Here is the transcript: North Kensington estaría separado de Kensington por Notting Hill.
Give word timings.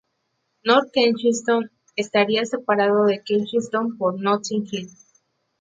North 0.65 0.89
Kensington 0.93 1.69
estaría 1.95 2.43
separado 2.45 3.05
de 3.05 3.21
Kensington 3.23 3.99
por 3.99 4.19
Notting 4.19 4.67
Hill. 4.71 4.89